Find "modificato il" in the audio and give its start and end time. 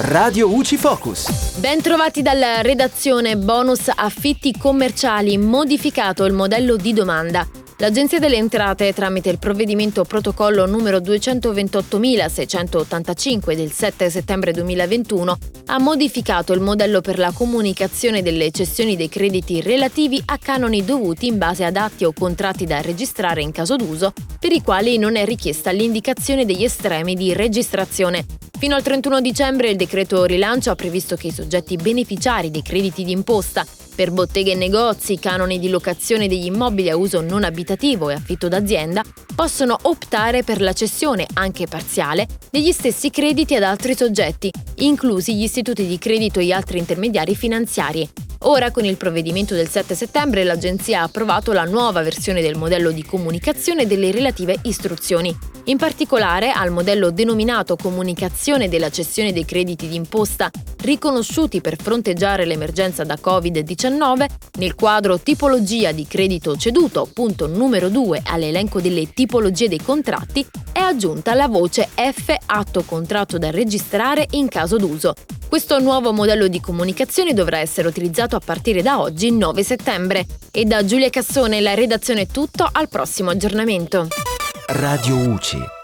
5.36-6.32, 15.78-16.60